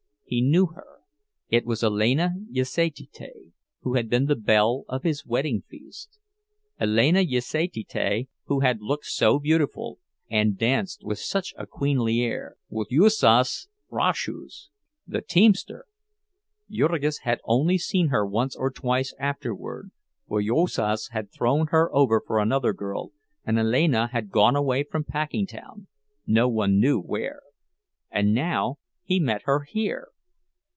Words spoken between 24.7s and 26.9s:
from Packingtown, no one